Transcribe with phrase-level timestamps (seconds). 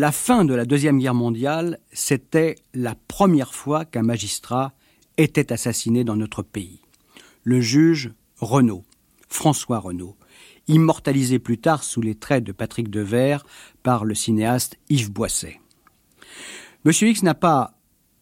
[0.00, 4.72] La fin de la Deuxième Guerre mondiale, c'était la première fois qu'un magistrat
[5.16, 6.82] était assassiné dans notre pays.
[7.42, 8.84] Le juge Renaud,
[9.28, 10.14] François Renaud,
[10.68, 13.44] immortalisé plus tard sous les traits de Patrick Devers
[13.82, 15.60] par le cinéaste Yves Boisset.
[16.84, 17.74] Monsieur X n'a pas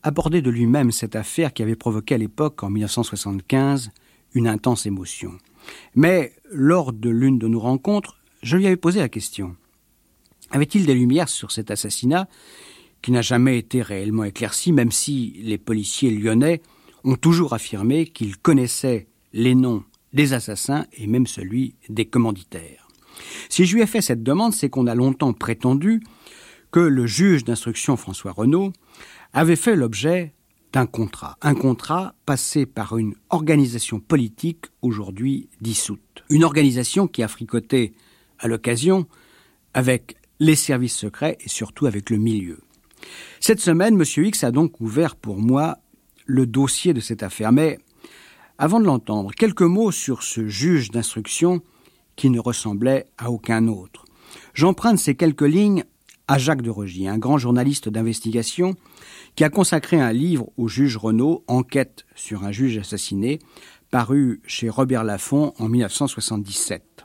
[0.02, 3.90] abordé de lui-même cette affaire qui avait provoqué à l'époque, en 1975,
[4.32, 5.32] une intense émotion.
[5.94, 9.56] Mais lors de l'une de nos rencontres, je lui avais posé la question.
[10.50, 12.28] Avait-il des lumières sur cet assassinat
[13.02, 16.62] qui n'a jamais été réellement éclairci, même si les policiers lyonnais
[17.04, 22.88] ont toujours affirmé qu'ils connaissaient les noms des assassins et même celui des commanditaires?
[23.48, 26.02] Si je lui ai fait cette demande, c'est qu'on a longtemps prétendu
[26.70, 28.72] que le juge d'instruction François Renaud
[29.32, 30.34] avait fait l'objet
[30.72, 37.28] d'un contrat, un contrat passé par une organisation politique aujourd'hui dissoute, une organisation qui a
[37.28, 37.94] fricoté
[38.38, 39.06] à l'occasion
[39.74, 42.60] avec les services secrets et surtout avec le milieu.
[43.40, 44.24] Cette semaine, M.
[44.24, 45.78] X a donc ouvert pour moi
[46.24, 47.52] le dossier de cette affaire.
[47.52, 47.78] Mais
[48.58, 51.60] avant de l'entendre, quelques mots sur ce juge d'instruction
[52.16, 54.04] qui ne ressemblait à aucun autre.
[54.54, 55.84] J'emprunte ces quelques lignes
[56.28, 58.74] à Jacques de Rogy, un grand journaliste d'investigation
[59.36, 63.38] qui a consacré un livre au juge Renaud, Enquête sur un juge assassiné,
[63.90, 67.04] paru chez Robert Laffont en 1977.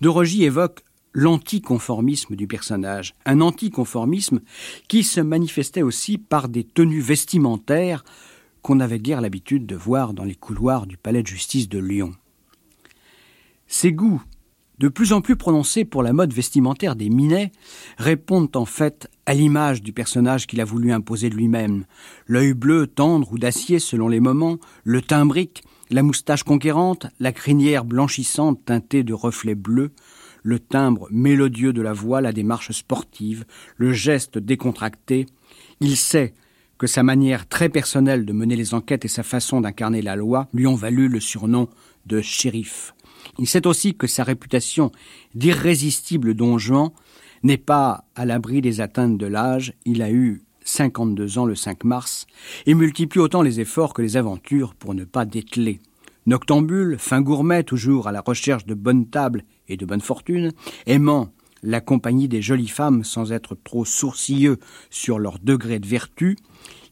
[0.00, 4.40] De Rogy évoque l'anticonformisme du personnage, un anticonformisme
[4.88, 8.04] qui se manifestait aussi par des tenues vestimentaires
[8.62, 12.14] qu'on n'avait guère l'habitude de voir dans les couloirs du palais de justice de Lyon.
[13.66, 14.22] Ces goûts,
[14.78, 17.52] de plus en plus prononcés pour la mode vestimentaire des Minets,
[17.98, 21.84] répondent en fait à l'image du personnage qu'il a voulu imposer lui-même.
[22.26, 27.84] L'œil bleu, tendre ou d'acier selon les moments, le timbrique, la moustache conquérante, la crinière
[27.84, 29.92] blanchissante teintée de reflets bleus,
[30.48, 33.44] le timbre mélodieux de la voix, la démarche sportive,
[33.76, 35.26] le geste décontracté.
[35.80, 36.32] Il sait
[36.78, 40.48] que sa manière très personnelle de mener les enquêtes et sa façon d'incarner la loi
[40.54, 41.68] lui ont valu le surnom
[42.06, 42.94] de shérif.
[43.38, 44.90] Il sait aussi que sa réputation
[45.34, 46.92] d'irrésistible don Juan
[47.42, 49.74] n'est pas à l'abri des atteintes de l'âge.
[49.84, 52.26] Il a eu 52 ans le 5 mars
[52.64, 55.78] et multiplie autant les efforts que les aventures pour ne pas dételer.
[56.28, 60.52] Noctambule, fin gourmet toujours à la recherche de bonnes tables et de bonne fortune,
[60.84, 61.30] aimant
[61.62, 64.58] la compagnie des jolies femmes sans être trop sourcilleux
[64.90, 66.36] sur leur degré de vertu,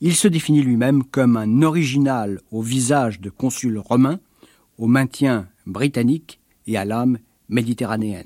[0.01, 4.21] il se définit lui-même comme un original au visage de consul romain,
[4.79, 7.19] au maintien britannique et à l'âme
[7.51, 8.25] méditerranéenne,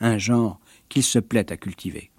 [0.00, 0.58] un genre
[0.88, 2.10] qu'il se plaît à cultiver.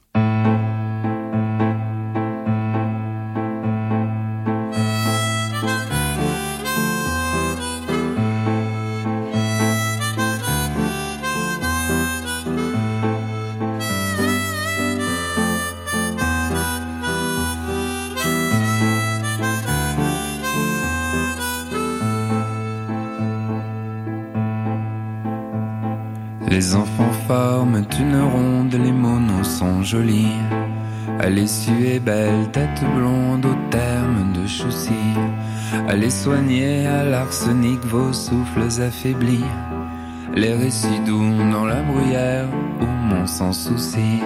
[26.58, 30.42] Les enfants forment une ronde, les monos sont jolis.
[31.20, 35.04] À l'issue belle, tête blonde au terme de choussy.
[35.88, 39.46] Allez soigner à l'arsenic vos souffles affaiblis.
[40.34, 42.48] Les récits doux dans la bruyère,
[42.82, 44.24] où mon sans souci.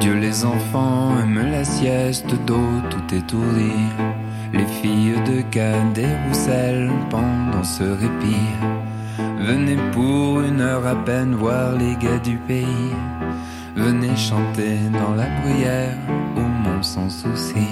[0.00, 3.72] Dieu les enfants aiment la sieste d'eau tout étourdi.
[4.52, 8.48] Les filles de Cadet Roussel pendant ce répit
[9.40, 12.92] Venez pour une heure à peine voir les gars du pays.
[13.76, 15.96] Venez chanter dans la bruyère
[16.36, 17.66] au mont sans souci.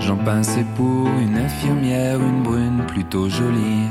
[0.00, 3.88] J'en pinçais pour une infirmière, une brune plutôt jolie.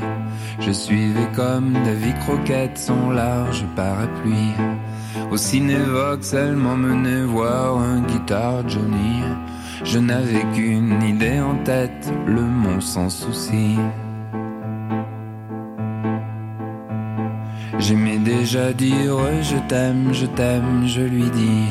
[0.58, 4.54] Je suivais comme David Croquette son large parapluie
[5.30, 9.22] au cinévox, elle m'emmenait voir un guitare Johnny.
[9.84, 13.76] Je n'avais qu'une idée en tête, le mont sans souci.
[17.78, 21.68] J'aimais déjà dire je t'aime, je t'aime, je lui dis.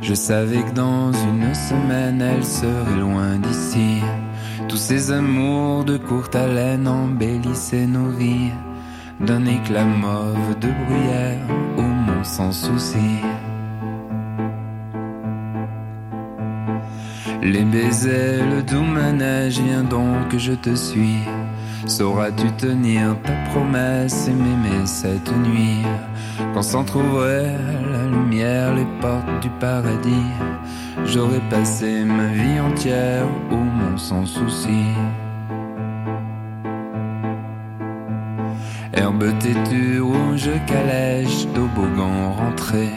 [0.00, 4.00] Je savais que dans une semaine elle serait loin d'ici.
[4.68, 8.52] Tous ces amours de courte haleine embellissaient nos vies
[9.22, 11.62] d'un éclat mauve de bruyère
[12.24, 13.20] sans souci.
[17.42, 21.18] Les baisers, le doux manège, viens donc je te suis.
[21.86, 25.82] Sauras-tu tenir ta promesse et m'aimer cette nuit?
[26.54, 27.56] Quand s'entrouvraient
[27.90, 30.30] la lumière, les portes du paradis,
[31.04, 34.84] j'aurais passé ma vie entière au monde sans souci.
[39.22, 42.88] Jambes têtues, rouge calèche, toboggan rentré.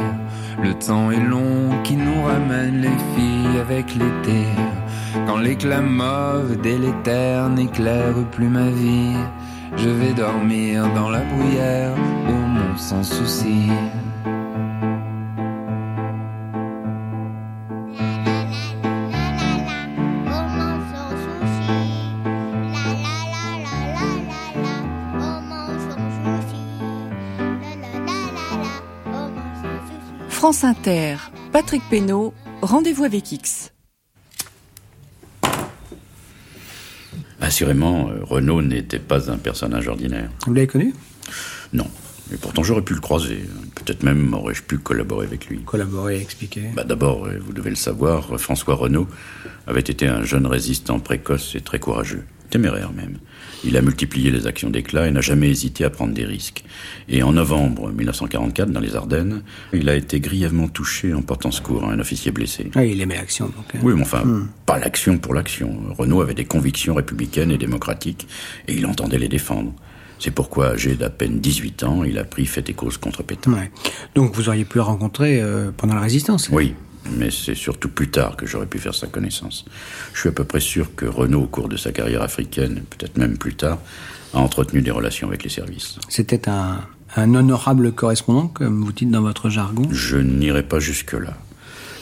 [0.64, 4.46] Le temps est long qui nous ramène les filles avec l'été.
[5.28, 9.16] Quand l'éclat mauve délétère n'éclaire plus ma vie,
[9.78, 11.94] je vais dormir dans la bruyère,
[12.28, 13.70] au monde sans souci.
[30.46, 31.16] France Inter,
[31.52, 32.32] Patrick Pénaud,
[32.62, 33.72] rendez-vous avec X.
[37.42, 40.30] Assurément, euh, Renaud n'était pas un personnage ordinaire.
[40.46, 40.94] Vous l'avez connu?
[41.74, 41.88] Non.
[42.32, 43.40] Et pourtant, j'aurais pu le croiser.
[43.74, 45.64] Peut-être même aurais-je pu collaborer avec lui.
[45.64, 49.08] Collaborer, expliquer bah, D'abord, euh, vous devez le savoir, François Renaud
[49.66, 53.18] avait été un jeune résistant précoce et très courageux, téméraire même.
[53.64, 56.64] Il a multiplié les actions d'éclat et n'a jamais hésité à prendre des risques.
[57.10, 59.42] Et en novembre 1944, dans les Ardennes,
[59.74, 62.70] il a été grièvement touché en portant secours à un officier blessé.
[62.76, 63.66] Ah, il aimait l'action, donc.
[63.74, 63.80] Hein.
[63.82, 64.50] Oui, mais enfin, hmm.
[64.66, 65.78] pas l'action pour l'action.
[65.98, 68.28] Renaud avait des convictions républicaines et démocratiques,
[68.68, 69.74] et il entendait les défendre.
[70.20, 73.52] C'est pourquoi, âgé d'à peine 18 ans, il a pris fait et cause contre Pétain.
[74.16, 76.74] Donc vous auriez pu le rencontrer euh, pendant la résistance Oui,
[77.10, 79.66] mais c'est surtout plus tard que j'aurais pu faire sa connaissance.
[80.14, 83.18] Je suis à peu près sûr que Renaud, au cours de sa carrière africaine, peut-être
[83.18, 83.80] même plus tard,
[84.34, 85.98] a entretenu des relations avec les services.
[86.10, 86.80] C'était un,
[87.18, 91.34] honorable correspondant, comme vous dites dans votre jargon Je n'irai pas jusque-là.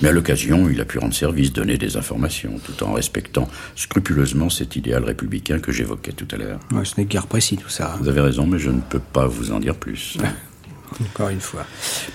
[0.02, 4.50] Mais à l'occasion, il a pu rendre service, donner des informations, tout en respectant scrupuleusement
[4.50, 6.60] cet idéal républicain que j'évoquais tout à l'heure.
[6.72, 7.96] Ouais, ce n'est guère précis tout ça.
[8.02, 10.18] Vous avez raison, mais je ne peux pas vous en dire plus.
[11.02, 11.66] Encore une fois.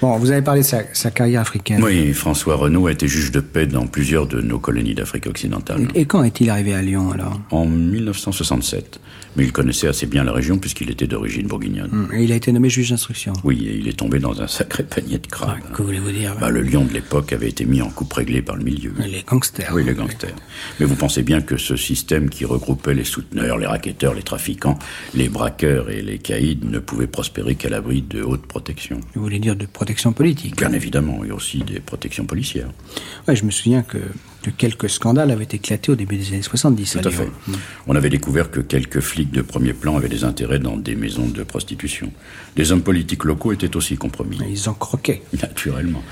[0.00, 1.82] Bon, vous avez parlé de sa, carrière africaine.
[1.82, 5.88] Oui, François Renaud a été juge de paix dans plusieurs de nos colonies d'Afrique occidentale.
[5.94, 7.40] Et quand est-il arrivé à Lyon alors?
[7.50, 9.00] En 1967.
[9.36, 12.08] Mais il connaissait assez bien la région puisqu'il était d'origine bourguignonne.
[12.12, 13.32] Et il a été nommé juge d'instruction.
[13.44, 15.58] Oui, et il est tombé dans un sacré panier de crabes.
[15.72, 16.34] que voulez-vous dire?
[16.40, 18.92] Bah, Le lion de l'époque avait été mis en coupe réglée par le milieu.
[18.98, 19.70] Les gangsters.
[19.72, 20.34] Oui, les gangsters.
[20.80, 24.78] Mais vous pensez bien que ce système qui regroupait les souteneurs, les racketteurs, les trafiquants,
[25.14, 29.00] les braqueurs et les caïds ne pouvait prospérer qu'à l'abri de haute protection.
[29.14, 32.68] Vous voulez dire de protection politique Bien évidemment, et aussi des protections policières.
[33.26, 33.96] Oui, je me souviens que
[34.50, 36.98] que quelques scandales avaient éclaté au début des années 70.
[37.00, 37.28] Tout à, fait.
[37.86, 41.26] On avait découvert que quelques flics de premier plan avaient des intérêts dans des maisons
[41.26, 42.10] de prostitution.
[42.56, 44.38] Des hommes politiques locaux étaient aussi compromis.
[44.48, 45.22] Ils en croquaient.
[45.42, 46.02] Naturellement.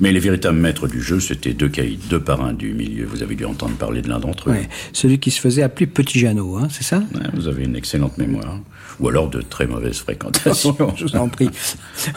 [0.00, 3.06] Mais les véritables maîtres du jeu, c'était deux caïds, deux parrains du milieu.
[3.06, 4.56] Vous avez dû entendre parler de l'un d'entre eux.
[4.92, 7.02] Celui qui se faisait appeler Petit Jeannot, hein, c'est ça?
[7.34, 8.58] Vous avez une excellente mémoire.
[9.00, 10.76] Ou alors de très mauvaises fréquentations.
[10.96, 11.50] je vous en prie.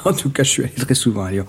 [0.03, 1.45] En tout cas, je suis allé très souvent à Lyon.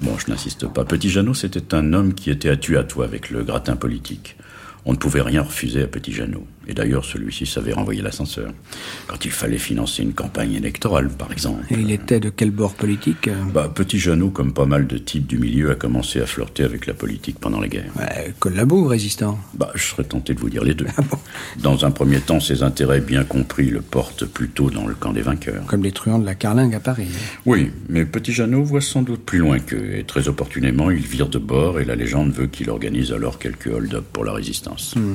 [0.00, 0.84] Bon, je n'insiste pas.
[0.84, 4.36] Petit Jeannot, c'était un homme qui était à tu à toi avec le gratin politique.
[4.86, 6.46] On ne pouvait rien refuser à Petit Jeannot.
[6.70, 8.52] Et d'ailleurs, celui-ci savait renvoyer l'ascenseur.
[9.08, 11.64] Quand il fallait financer une campagne électorale, par exemple.
[11.68, 15.26] Et il était de quel bord politique bah, Petit Jeannot, comme pas mal de types
[15.26, 17.90] du milieu, a commencé à flirter avec la politique pendant la guerre.
[17.98, 19.36] Ouais, collabo résistant?
[19.54, 20.86] Bah, Je serais tenté de vous dire les deux.
[21.00, 21.16] Ah
[21.62, 25.22] dans un premier temps, ses intérêts bien compris le portent plutôt dans le camp des
[25.22, 25.64] vainqueurs.
[25.66, 27.08] Comme les truands de la Carlingue à Paris.
[27.46, 29.94] Oui, mais Petit Jeannot voit sans doute plus loin qu'eux.
[29.96, 33.66] Et très opportunément, il vire de bord et la légende veut qu'il organise alors quelques
[33.66, 34.94] hold-up pour la résistance.
[34.94, 35.14] Hmm.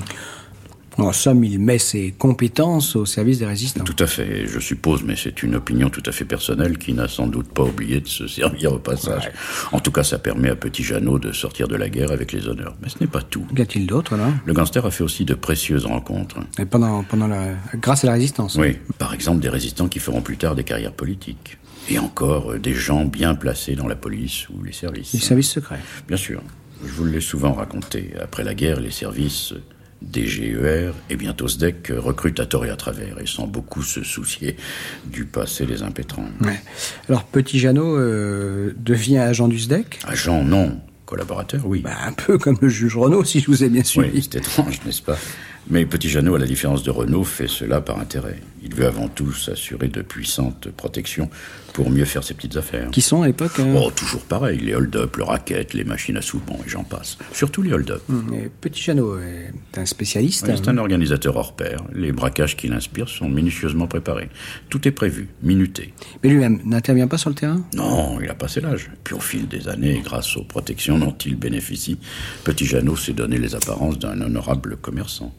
[0.97, 3.83] En somme, il met ses compétences au service des résistants.
[3.83, 7.07] Tout à fait, je suppose, mais c'est une opinion tout à fait personnelle qui n'a
[7.07, 9.29] sans doute pas oublié de se servir au passage.
[9.71, 12.47] En tout cas, ça permet à Petit Jeannot de sortir de la guerre avec les
[12.47, 12.75] honneurs.
[12.81, 13.45] Mais ce n'est pas tout.
[13.55, 16.37] Qu'y a-t-il d'autre, là Le gangster a fait aussi de précieuses rencontres.
[16.57, 17.55] Et pendant, pendant la...
[17.75, 20.93] grâce à la résistance Oui, par exemple des résistants qui feront plus tard des carrières
[20.93, 21.57] politiques.
[21.89, 25.13] Et encore euh, des gens bien placés dans la police ou les services.
[25.13, 26.41] Les services secrets Bien sûr.
[26.83, 28.13] Je vous l'ai souvent raconté.
[28.21, 29.53] Après la guerre, les services
[30.01, 34.55] DGER et bientôt SDEC recrutent à tort et à travers et sans beaucoup se soucier
[35.05, 36.29] du passé des impétrants.
[37.09, 40.79] Alors Petit Jeannot euh, devient agent du SDEC Agent, non.
[41.05, 41.81] Collaborateur, oui.
[41.81, 44.09] Bah, un peu comme le juge Renault, si je vous ai bien suivi.
[44.11, 45.17] Oui, c'est étrange, n'est-ce pas?
[45.69, 48.39] Mais Petit Jeannot, à la différence de Renault, fait cela par intérêt.
[48.63, 51.29] Il veut avant tout s'assurer de puissantes protections
[51.73, 52.89] pour mieux faire ses petites affaires.
[52.91, 56.21] Qui sont à l'époque hein Oh, toujours pareil, les hold-up, le racket, les machines à
[56.21, 57.17] sous et j'en passe.
[57.31, 58.01] Surtout les hold-up.
[58.09, 58.31] Hum,
[58.61, 60.45] Petit Jeannot est un spécialiste.
[60.45, 61.83] c'est un organisateur hors pair.
[61.93, 64.29] Les braquages qu'il inspire sont minutieusement préparés.
[64.69, 65.93] Tout est prévu, minuté.
[66.23, 67.61] Mais lui-même n'intervient pas sur le terrain?
[67.75, 68.89] Non, il a passé l'âge.
[69.03, 71.97] Puis au fil des années, grâce aux protections dont il bénéficie,
[72.43, 75.33] Petit Jeannot s'est donné les apparences d'un honorable commerçant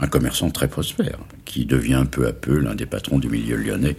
[0.00, 3.96] un commerçant très prospère, qui devient peu à peu l'un des patrons du milieu lyonnais,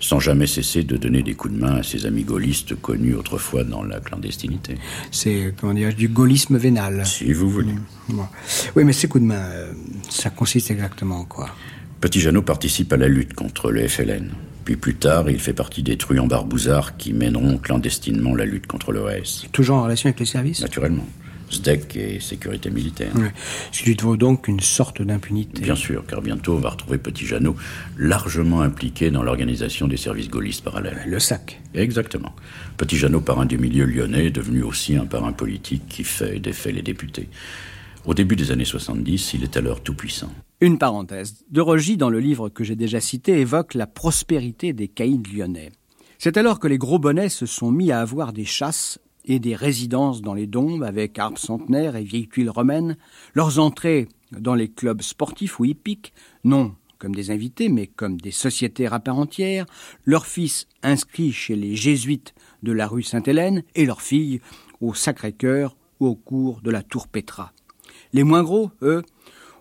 [0.00, 3.62] sans jamais cesser de donner des coups de main à ses amis gaullistes connus autrefois
[3.64, 4.76] dans la clandestinité.
[5.10, 7.06] C'est, comment dire, du gaullisme vénal.
[7.06, 7.72] Si vous voulez.
[8.08, 8.20] Mmh.
[8.74, 9.72] Oui, mais ces coups de main, euh,
[10.08, 11.50] ça consiste exactement en quoi?
[12.00, 14.30] Petit Jeannot participe à la lutte contre le FLN.
[14.64, 18.92] Puis plus tard, il fait partie des truands barbouzards qui mèneront clandestinement la lutte contre
[18.92, 19.46] l'OAS.
[19.52, 20.60] Toujours en relation avec les services?
[20.62, 21.06] Naturellement.
[21.52, 23.14] SDEC et sécurité militaire.
[23.16, 23.32] Ouais.
[23.70, 25.62] Ce qui lui vaut donc une sorte d'impunité.
[25.62, 27.56] Bien sûr, car bientôt on va retrouver Petit Jeannot
[27.96, 31.02] largement impliqué dans l'organisation des services gaullistes parallèles.
[31.06, 31.60] Le sac.
[31.74, 32.34] Exactement.
[32.76, 36.40] Petit Jeannot, parrain du milieu lyonnais, est devenu aussi un parrain politique qui fait et
[36.40, 37.28] défait les députés.
[38.04, 40.32] Au début des années 70, il est alors tout puissant.
[40.60, 41.44] Une parenthèse.
[41.50, 45.70] De Rogy, dans le livre que j'ai déjà cité, évoque la prospérité des caïds lyonnais.
[46.18, 49.54] C'est alors que les gros bonnets se sont mis à avoir des chasses et des
[49.54, 52.96] résidences dans les dombes avec arbres centenaires et vieilles romaines,
[53.34, 56.12] leurs entrées dans les clubs sportifs ou hippiques,
[56.44, 59.66] non comme des invités, mais comme des sociétaires à part entière,
[60.04, 64.40] leurs fils inscrits chez les jésuites de la rue Sainte-Hélène et leurs filles
[64.80, 67.52] au Sacré-Cœur ou au cours de la Tour Petra.
[68.12, 69.02] Les moins gros, eux,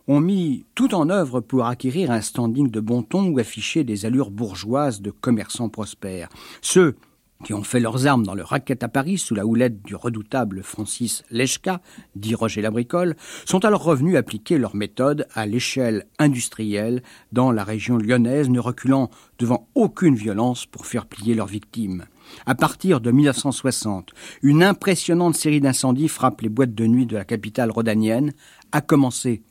[0.07, 4.05] ont mis tout en œuvre pour acquérir un standing de bon ton ou afficher des
[4.05, 6.29] allures bourgeoises de commerçants prospères.
[6.61, 6.95] Ceux
[7.43, 10.63] qui ont fait leurs armes dans le racket à Paris sous la houlette du redoutable
[10.63, 11.81] Francis Lechka,
[12.15, 17.97] dit Roger Labricole, sont alors revenus appliquer leur méthode à l'échelle industrielle dans la région
[17.97, 22.05] lyonnaise, ne reculant devant aucune violence pour faire plier leurs victimes.
[22.45, 27.25] À partir de 1960, une impressionnante série d'incendies frappe les boîtes de nuit de la
[27.25, 28.33] capitale rhodanienne,
[28.71, 29.43] à commencer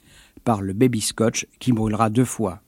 [0.45, 2.61] par le baby scotch qui brûlera deux fois.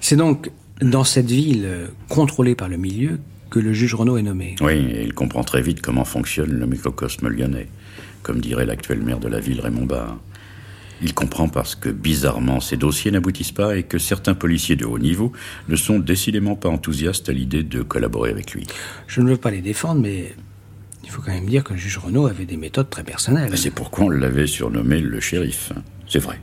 [0.00, 3.18] C'est donc dans cette ville contrôlée par le milieu
[3.56, 4.54] que le juge Renaud est nommé.
[4.60, 7.68] Oui, et il comprend très vite comment fonctionne le microcosme lyonnais,
[8.22, 10.18] comme dirait l'actuel maire de la ville, Raymond Barre.
[11.00, 14.98] Il comprend parce que, bizarrement, ces dossiers n'aboutissent pas et que certains policiers de haut
[14.98, 15.32] niveau
[15.70, 18.66] ne sont décidément pas enthousiastes à l'idée de collaborer avec lui.
[19.06, 20.34] Je ne veux pas les défendre, mais
[21.06, 23.56] il faut quand même dire que le juge Renaud avait des méthodes très personnelles.
[23.56, 25.72] C'est pourquoi on l'avait surnommé le shérif.
[26.08, 26.38] C'est vrai.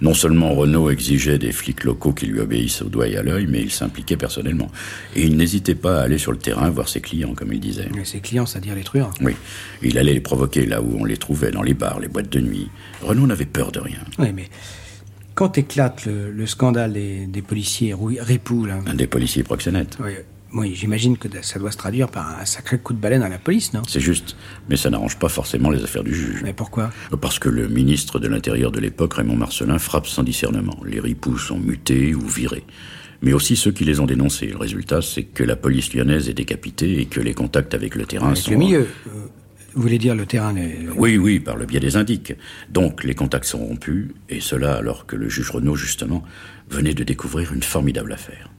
[0.00, 3.46] Non seulement Renault exigeait des flics locaux qui lui obéissent au doigt et à l'œil,
[3.48, 4.70] mais il s'impliquait personnellement.
[5.16, 7.88] Et il n'hésitait pas à aller sur le terrain voir ses clients, comme il disait.
[7.94, 9.34] Mais ses clients, c'est-à-dire les truands Oui.
[9.82, 12.40] Il allait les provoquer là où on les trouvait, dans les bars, les boîtes de
[12.40, 12.68] nuit.
[13.02, 13.98] Renault n'avait peur de rien.
[14.18, 14.48] Oui, mais
[15.34, 18.80] quand éclate le, le scandale des, des policiers ripoux, là...
[18.86, 19.98] Un des policiers proxénètes.
[20.02, 20.12] Oui,
[20.54, 23.38] oui, j'imagine que ça doit se traduire par un sacré coup de baleine à la
[23.38, 23.82] police, non?
[23.88, 24.36] C'est juste,
[24.68, 26.42] mais ça n'arrange pas forcément les affaires du juge.
[26.44, 26.90] Mais pourquoi?
[27.20, 30.78] Parce que le ministre de l'Intérieur de l'époque, Raymond Marcelin, frappe sans discernement.
[30.86, 32.64] Les ripoux sont mutés ou virés.
[33.20, 34.46] Mais aussi ceux qui les ont dénoncés.
[34.46, 38.06] Le résultat, c'est que la police lyonnaise est décapitée et que les contacts avec le
[38.06, 38.52] terrain avec sont...
[38.52, 38.88] le milieu
[39.74, 40.54] vous voulez dire le terrain
[40.96, 42.32] Oui, oui, par le biais des indiques.
[42.70, 46.22] Donc les contacts sont rompus, et cela alors que le juge Renaud, justement,
[46.70, 48.53] venait de découvrir une formidable affaire.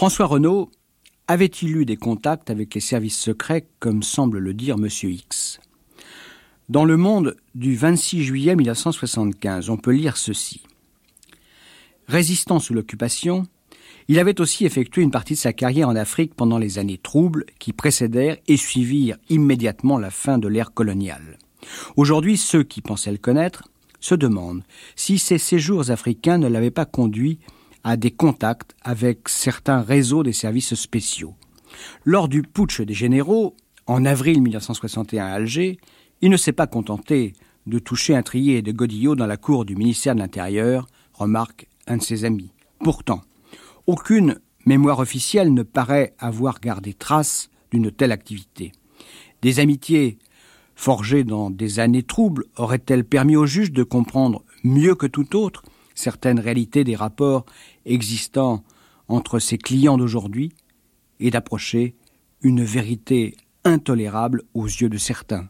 [0.00, 0.70] François Renaud
[1.28, 4.88] avait-il eu des contacts avec les services secrets, comme semble le dire M.
[5.02, 5.60] X?
[6.70, 10.62] Dans le monde du 26 juillet 1975, on peut lire ceci.
[12.08, 13.46] Résistant sous l'occupation,
[14.08, 17.44] il avait aussi effectué une partie de sa carrière en Afrique pendant les années troubles
[17.58, 21.36] qui précédèrent et suivirent immédiatement la fin de l'ère coloniale.
[21.98, 23.64] Aujourd'hui, ceux qui pensaient le connaître
[24.00, 24.62] se demandent
[24.96, 27.38] si ces séjours africains ne l'avaient pas conduit
[27.84, 31.34] à des contacts avec certains réseaux des services spéciaux.
[32.04, 35.78] Lors du putsch des généraux, en avril 1961 à Alger,
[36.20, 37.32] il ne s'est pas contenté
[37.66, 41.96] de toucher un trier de godillots dans la cour du ministère de l'Intérieur, remarque un
[41.96, 42.52] de ses amis.
[42.80, 43.22] Pourtant,
[43.86, 48.72] aucune mémoire officielle ne paraît avoir gardé trace d'une telle activité.
[49.42, 50.18] Des amitiés
[50.74, 55.62] forgées dans des années troubles auraient-elles permis aux juges de comprendre mieux que tout autre
[55.94, 57.44] certaines réalités des rapports
[57.86, 58.62] existant
[59.08, 60.52] entre ses clients d'aujourd'hui
[61.18, 61.94] et d'approcher
[62.42, 65.48] une vérité intolérable aux yeux de certains.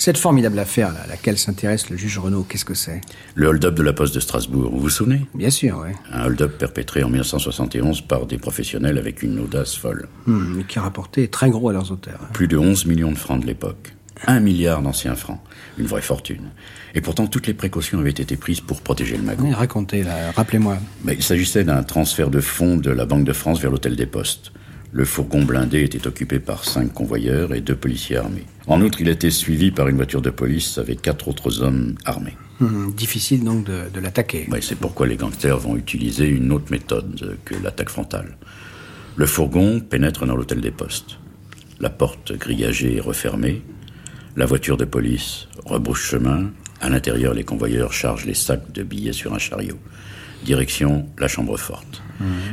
[0.00, 3.02] Cette formidable affaire à laquelle s'intéresse le juge Renaud, qu'est-ce que c'est?
[3.34, 5.26] Le hold-up de la poste de Strasbourg, vous vous souvenez?
[5.34, 5.90] Bien sûr, oui.
[6.10, 10.08] Un hold-up perpétré en 1971 par des professionnels avec une audace folle.
[10.24, 12.30] Hmm, qui rapportait très gros à leurs auteurs.
[12.32, 13.92] Plus de 11 millions de francs de l'époque.
[14.26, 15.40] Un milliard d'anciens francs.
[15.78, 16.50] Une vraie fortune.
[16.94, 19.44] Et pourtant, toutes les précautions avaient été prises pour protéger le magot.
[19.44, 20.04] Oui, racontez,
[20.36, 20.78] rappelez-moi.
[21.04, 24.06] Mais il s'agissait d'un transfert de fonds de la Banque de France vers l'hôtel des
[24.06, 24.52] Postes.
[24.92, 28.44] Le fourgon blindé était occupé par cinq convoyeurs et deux policiers armés.
[28.66, 32.36] En outre, il était suivi par une voiture de police avec quatre autres hommes armés.
[32.58, 34.48] Hmm, difficile donc de, de l'attaquer.
[34.60, 38.36] C'est pourquoi les gangsters vont utiliser une autre méthode que l'attaque frontale.
[39.16, 41.18] Le fourgon pénètre dans l'hôtel des Postes.
[41.78, 43.62] La porte grillagée est refermée.
[44.40, 46.50] La voiture de police rebrouche chemin.
[46.80, 49.76] À l'intérieur, les convoyeurs chargent les sacs de billets sur un chariot.
[50.46, 52.02] Direction la chambre forte.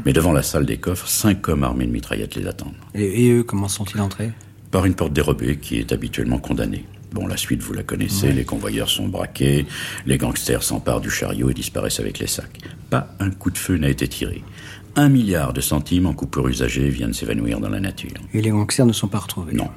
[0.05, 2.75] Mais devant la salle des coffres, cinq hommes armés de mitraillettes les attendent.
[2.93, 4.33] Et, et eux, comment sont-ils entrés?
[4.69, 6.83] Par une porte dérobée qui est habituellement condamnée.
[7.13, 9.65] Bon, la suite, vous la connaissez, les convoyeurs sont braqués,
[10.05, 12.59] les gangsters s'emparent du chariot et disparaissent avec les sacs.
[12.89, 14.43] Pas un coup de feu n'a été tiré.
[14.99, 18.09] Un milliard de centimes en coupure usagée viennent s'évanouir dans la nature.
[18.33, 19.69] Et les gangsters ne sont pas retrouvés Non,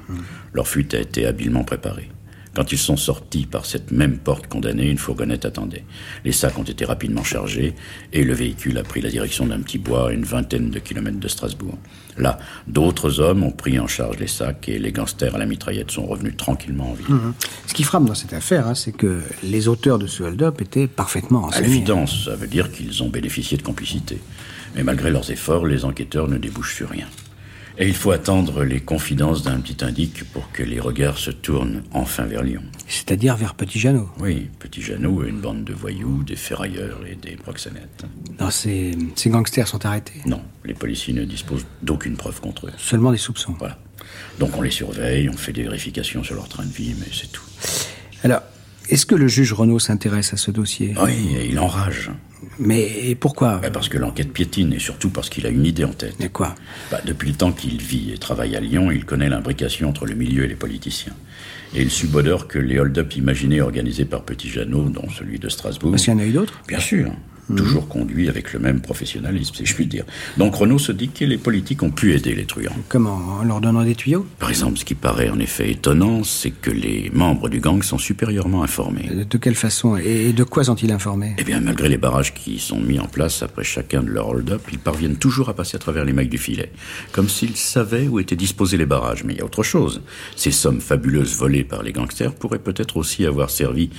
[0.51, 2.09] leur fuite a été habilement préparée.
[2.55, 5.85] Quand ils sont sortis par cette même porte condamnée, une fourgonnette attendait.
[6.25, 7.75] Les sacs ont été rapidement chargés
[8.11, 11.19] et le véhicule a pris la direction d'un petit bois à une vingtaine de kilomètres
[11.19, 11.77] de Strasbourg.
[12.17, 15.91] Là, d'autres hommes ont pris en charge les sacs et les gangsters à la mitraillette
[15.91, 17.07] sont revenus tranquillement en ville.
[17.09, 17.33] Mhm.
[17.67, 20.87] Ce qui frappe dans cette affaire, hein, c'est que les auteurs de ce hold-up étaient
[20.87, 21.67] parfaitement À renseignés.
[21.69, 24.17] l'évidence, ça veut dire qu'ils ont bénéficié de complicité.
[24.75, 27.07] Mais malgré leurs efforts, les enquêteurs ne débouchent sur rien.
[27.77, 31.83] Et il faut attendre les confidences d'un petit indique pour que les regards se tournent
[31.93, 32.61] enfin vers Lyon.
[32.87, 34.09] C'est-à-dire vers Petit Jeannot.
[34.19, 38.03] Oui, Petit Jeannot et une bande de voyous, des ferrailleurs et des proxénètes.
[38.39, 40.21] Non, ces, ces gangsters sont arrêtés.
[40.25, 42.73] Non, les policiers ne disposent d'aucune preuve contre eux.
[42.77, 43.55] Seulement des soupçons.
[43.57, 43.77] Voilà.
[44.37, 47.31] Donc on les surveille, on fait des vérifications sur leur train de vie, mais c'est
[47.31, 47.45] tout.
[48.23, 48.41] Alors,
[48.91, 50.93] est-ce que le juge Renaud s'intéresse à ce dossier?
[51.01, 51.13] Oui,
[51.49, 52.11] il enrage.
[52.59, 53.57] Mais pourquoi?
[53.57, 56.15] Bah, parce que l'enquête piétine, et surtout parce qu'il a une idée en tête.
[56.19, 56.55] Mais quoi?
[56.91, 60.15] Bah, depuis le temps qu'il vit et travaille à Lyon, il connaît l'imbrication entre le
[60.15, 61.13] milieu et les politiciens.
[61.73, 65.91] Et il subodore que les hold-up imaginés organisés par Petit Jeannot, dont celui de Strasbourg...
[65.91, 66.61] Parce qu'il y en a eu d'autres?
[66.67, 67.11] Bien sûr.
[67.55, 70.05] Toujours conduit avec le même professionnalisme, si je puis dire.
[70.37, 72.75] Donc Renault se dit que les politiques ont pu aider les truands.
[72.89, 74.25] Comment En leur donnant des tuyaux?
[74.39, 77.97] Par exemple, ce qui paraît en effet étonnant, c'est que les membres du gang sont
[77.97, 79.09] supérieurement informés.
[79.09, 79.97] De, de quelle façon?
[79.97, 81.35] Et de quoi sont-ils informés?
[81.37, 84.61] Eh bien, malgré les barrages qui sont mis en place après chacun de leurs hold-up,
[84.71, 86.71] ils parviennent toujours à passer à travers les mailles du filet,
[87.11, 89.23] comme s'ils savaient où étaient disposés les barrages.
[89.23, 90.01] Mais il y a autre chose.
[90.35, 93.89] Ces sommes fabuleuses volées par les gangsters pourraient peut-être aussi avoir servi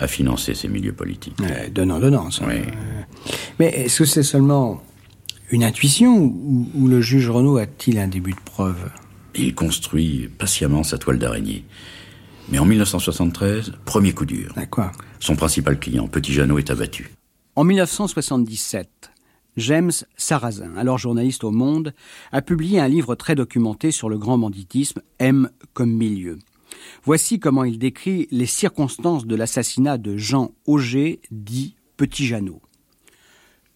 [0.00, 1.36] à financer ces milieux politiques.
[1.42, 2.30] Euh, Donnant, donnant.
[2.30, 2.44] ça.
[2.48, 2.54] Oui.
[2.56, 3.02] Euh,
[3.58, 4.82] Mais est-ce que c'est seulement
[5.50, 8.90] une intuition ou, ou le juge Renaud a-t-il un début de preuve?
[9.34, 11.64] Il construit patiemment sa toile d'araignée.
[12.50, 14.52] Mais en 1973, premier coup dur.
[14.70, 17.10] Quoi Son principal client, Petit Jeannot, est abattu.
[17.54, 18.88] En 1977,
[19.56, 21.92] James Sarrazin, alors journaliste au Monde,
[22.32, 26.38] a publié un livre très documenté sur le grand banditisme, M comme milieu.
[27.04, 32.60] Voici comment il décrit les circonstances de l'assassinat de Jean Auger, dit Petit Jeannot.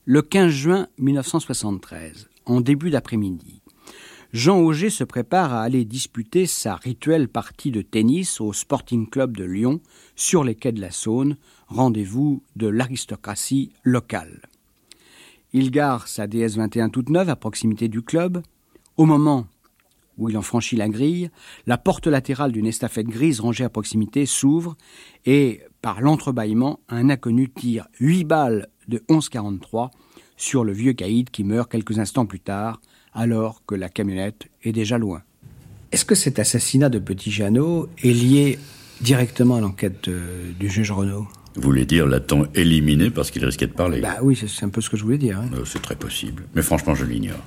[0.05, 3.63] Le 15 juin 1973, en début d'après-midi,
[4.35, 9.37] Jean Auger se prépare à aller disputer sa rituelle partie de tennis au Sporting Club
[9.37, 9.81] de Lyon
[10.17, 14.43] sur les quais de la Saône, rendez-vous de l'aristocratie locale.
[15.55, 18.43] Il gare sa DS-21 toute neuve à proximité du club.
[18.99, 19.47] Au moment
[20.19, 21.31] où il en franchit la grille,
[21.67, 24.77] la porte latérale d'une estafette grise rangée à proximité s'ouvre
[25.27, 29.91] et, par l'entrebâillement, un inconnu tire huit balles de 11,43
[30.37, 32.81] sur le vieux caïd qui meurt quelques instants plus tard,
[33.13, 35.23] alors que la camionnette est déjà loin.
[35.93, 38.59] Est-ce que cet assassinat de Petit Jeannot est lié
[39.01, 41.29] directement à l'enquête euh, du juge Renaud?
[41.55, 44.01] Vous voulez dire, l'a-t-on éliminé parce qu'il risquait de parler?
[44.01, 45.39] Bah oui, c'est- c'est un peu ce que je voulais dire.
[45.39, 45.49] hein.
[45.55, 46.45] Euh, C'est très possible.
[46.57, 47.39] Mais franchement, je l'ignore.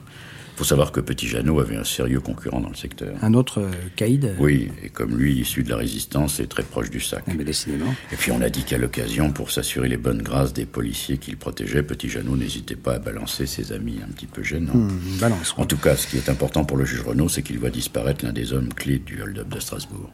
[0.58, 3.14] Faut savoir que Petit Jeannot avait un sérieux concurrent dans le secteur.
[3.22, 4.34] Un autre euh, caïd?
[4.40, 7.24] Oui, et comme lui, issu de la résistance, est très proche du sac.
[7.28, 7.94] Ah, mais décidément.
[8.12, 11.38] Et puis on a dit qu'à l'occasion, pour s'assurer les bonnes grâces des policiers qu'il
[11.38, 14.74] protégeait, Petit Jeannot n'hésitait pas à balancer ses amis un petit peu gênants.
[14.74, 15.54] Hmm, balance.
[15.58, 18.26] En tout cas, ce qui est important pour le juge Renault, c'est qu'il voit disparaître
[18.26, 20.12] l'un des hommes clés du hold-up de Strasbourg.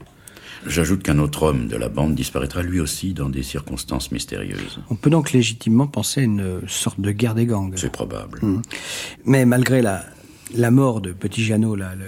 [0.66, 4.80] J'ajoute qu'un autre homme de la bande disparaîtra lui aussi dans des circonstances mystérieuses.
[4.90, 7.74] On peut donc légitimement penser à une sorte de guerre des gangs.
[7.76, 8.40] C'est probable.
[9.26, 10.06] Mais malgré la,
[10.54, 12.06] la mort de Petit Jeannot, là, le,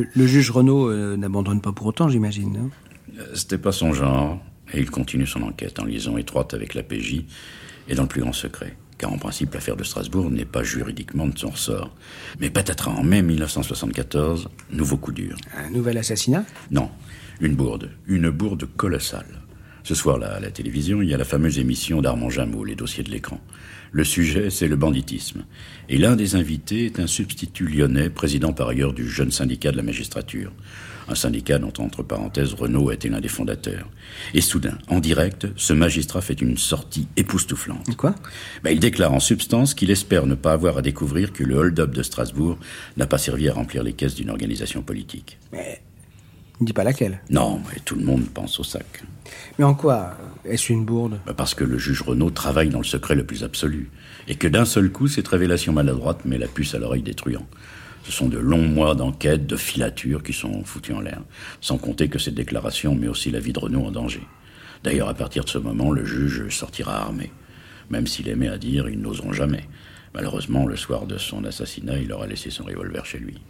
[0.00, 2.52] le- le juge Renaud euh, n'abandonne pas pour autant, j'imagine.
[2.52, 2.70] non
[3.18, 4.40] Euh, C'était pas son genre,
[4.72, 7.24] et il continue son enquête en liaison étroite avec la PJ
[7.88, 8.76] et dans le plus grand secret.
[8.98, 11.90] Car en principe, l'affaire de Strasbourg n'est pas juridiquement de son ressort.
[12.38, 15.36] Mais patatras, en mai 1974, nouveau coup dur.
[15.56, 16.44] Un nouvel assassinat?
[16.70, 16.88] Non,
[17.40, 17.90] une bourde.
[18.06, 19.26] Une bourde colossale.
[19.84, 23.02] Ce soir-là, à la télévision, il y a la fameuse émission d'Armand Jameau, Les dossiers
[23.02, 23.40] de l'écran.
[23.90, 25.44] Le sujet, c'est le banditisme.
[25.88, 29.76] Et l'un des invités est un substitut lyonnais, président par ailleurs du jeune syndicat de
[29.76, 30.52] la magistrature.
[31.08, 33.90] Un syndicat dont, entre parenthèses, Renault a été l'un des fondateurs.
[34.34, 37.96] Et soudain, en direct, ce magistrat fait une sortie époustouflante.
[37.96, 38.14] Quoi?
[38.62, 41.90] Ben, il déclare en substance qu'il espère ne pas avoir à découvrir que le hold-up
[41.90, 42.56] de Strasbourg
[42.96, 45.38] n'a pas servi à remplir les caisses d'une organisation politique.
[45.52, 45.82] Mais
[46.60, 47.20] ne dis pas laquelle?
[47.28, 49.02] Non, mais tout le monde pense au sac.
[49.58, 51.20] Mais en quoi Est-ce une bourde?
[51.26, 53.90] Bah, Parce que le juge Renaud travaille dans le secret le plus absolu.
[54.28, 57.46] Et que d'un seul coup, cette révélation maladroite met la puce à l'oreille des truands.
[58.04, 61.22] Ce sont de longs mois d'enquête, de filature qui sont foutus en l'air.
[61.60, 64.22] Sans compter que cette déclaration met aussi la vie de Renaud en danger.
[64.82, 67.30] D'ailleurs, à partir de ce moment, le juge sortira armé.
[67.90, 69.68] Même s'il aimait à dire, ils n'oseront jamais.
[70.14, 73.40] Malheureusement, le soir de son assassinat, il aura laissé son revolver chez lui.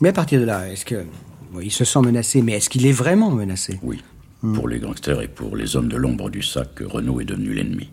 [0.00, 1.04] Mais à partir de là, est-ce que.
[1.52, 3.78] bon, il se sent menacé, mais est-ce qu'il est vraiment menacé?
[3.82, 4.00] Oui,
[4.54, 7.90] pour les gangsters et pour les hommes de l'ombre du sac, Renaud est devenu l'ennemi.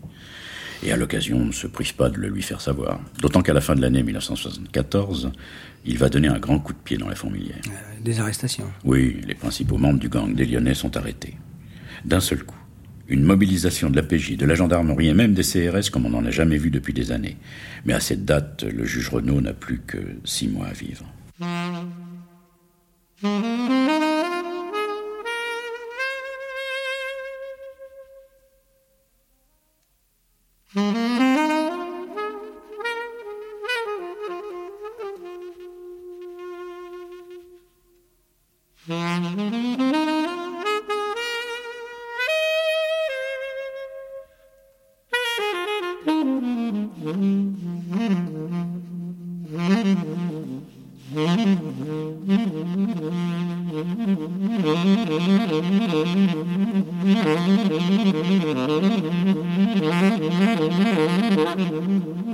[0.84, 3.00] Et à l'occasion, on ne se prive pas de le lui faire savoir.
[3.22, 5.32] D'autant qu'à la fin de l'année 1974,
[5.86, 7.60] il va donner un grand coup de pied dans la fourmilière.
[7.68, 8.66] Euh, Des arrestations.
[8.86, 11.36] Oui, les principaux membres du gang des Lyonnais sont arrêtés.
[12.06, 12.56] D'un seul coup.
[13.10, 16.26] Une mobilisation de la PJ, de la gendarmerie et même des CRS comme on n'en
[16.26, 17.38] a jamais vu depuis des années.
[17.86, 21.06] Mais à cette date, le juge Renaud n'a plus que six mois à vivre.
[30.75, 31.09] Mm-hmm.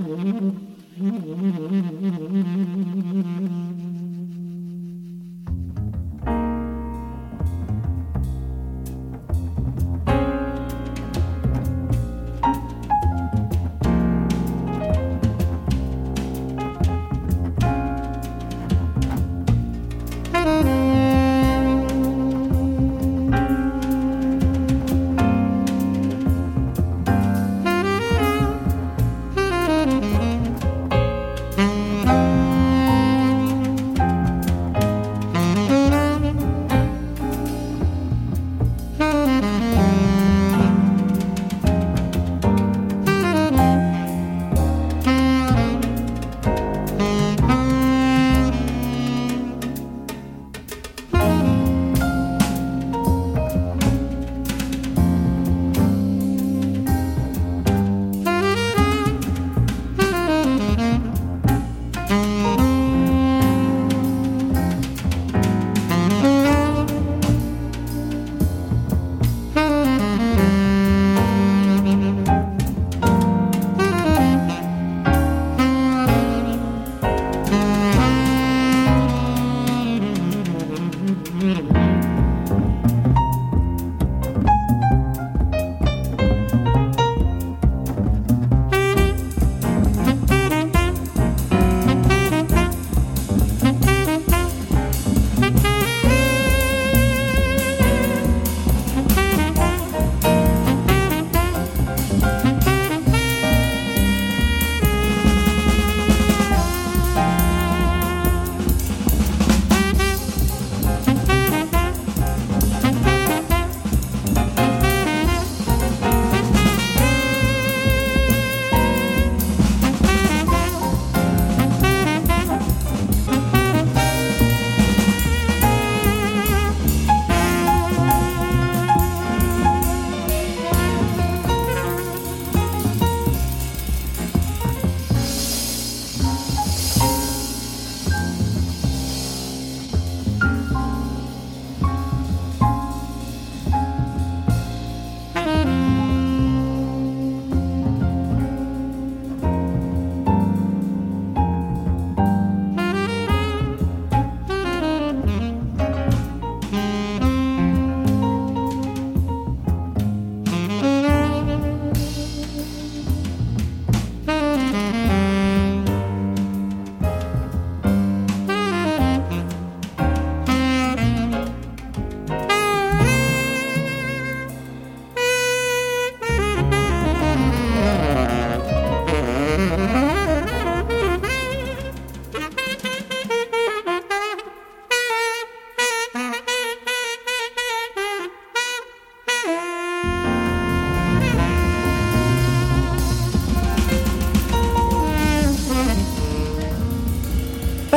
[0.06, 0.66] Mm-hmm.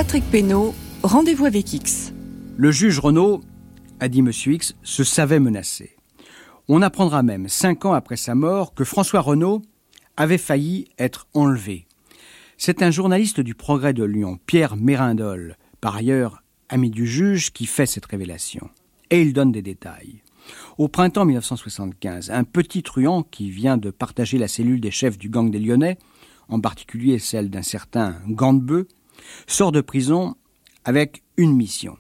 [0.08, 2.14] Patrick Pénaud, rendez-vous avec X.
[2.56, 3.42] Le juge Renaud,
[4.00, 4.30] a dit M.
[4.30, 5.96] X, se savait menacé.
[6.66, 9.60] On apprendra même, cinq ans après sa mort, que François Renaud
[10.16, 11.86] avait failli être enlevé.
[12.56, 17.66] C'est un journaliste du Progrès de Lyon, Pierre Mérindol, par ailleurs ami du juge, qui
[17.66, 18.70] fait cette révélation.
[19.10, 20.22] Et il donne des détails.
[20.78, 25.28] Au printemps 1975, un petit truand qui vient de partager la cellule des chefs du
[25.28, 25.98] gang des Lyonnais,
[26.48, 28.88] en particulier celle d'un certain Gantebeu,
[29.46, 30.34] sort de prison
[30.84, 31.96] avec une mission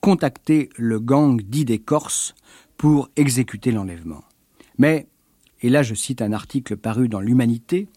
[0.00, 2.34] contacter le gang dit des Corses
[2.76, 4.24] pour exécuter l'enlèvement.
[4.78, 5.08] Mais,
[5.60, 7.88] et là je cite un article paru dans l'Humanité,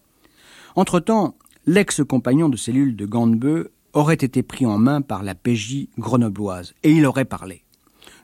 [0.74, 6.74] entre-temps, l'ex-compagnon de cellule de Gantebeu aurait été pris en main par la PJ grenobloise
[6.82, 7.62] et il aurait parlé.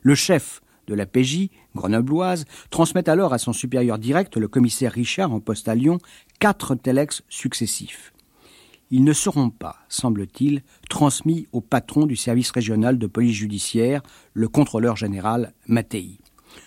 [0.03, 5.33] Le chef de la PJ grenobloise transmet alors à son supérieur direct, le commissaire Richard
[5.33, 5.99] en poste à Lyon,
[6.39, 8.13] quatre telex successifs.
[8.91, 14.49] Ils ne seront pas, semble-t-il, transmis au patron du service régional de police judiciaire, le
[14.49, 16.19] contrôleur général Mattei.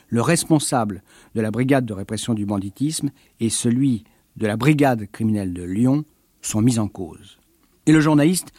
[0.10, 1.04] Le responsable
[1.34, 4.04] de la brigade de répression du banditisme et celui
[4.38, 6.06] de la brigade criminelle de Lyon
[6.42, 7.40] sont mis en cause.
[7.88, 8.52] Et le journaliste